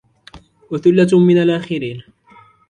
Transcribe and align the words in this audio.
وَثُلَّةٌ 0.71 1.07
مِنَ 1.19 1.37
الْآخِرِينَ 1.41 2.03